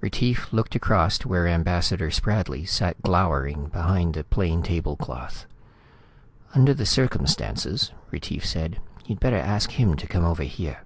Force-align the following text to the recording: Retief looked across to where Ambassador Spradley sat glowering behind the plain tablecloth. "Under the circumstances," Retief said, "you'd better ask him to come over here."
Retief 0.00 0.52
looked 0.52 0.74
across 0.74 1.16
to 1.18 1.28
where 1.28 1.46
Ambassador 1.46 2.10
Spradley 2.10 2.64
sat 2.68 3.00
glowering 3.02 3.66
behind 3.68 4.14
the 4.14 4.24
plain 4.24 4.60
tablecloth. 4.60 5.46
"Under 6.56 6.74
the 6.74 6.84
circumstances," 6.84 7.92
Retief 8.10 8.44
said, 8.44 8.80
"you'd 9.04 9.20
better 9.20 9.38
ask 9.38 9.70
him 9.70 9.94
to 9.94 10.08
come 10.08 10.24
over 10.24 10.42
here." 10.42 10.80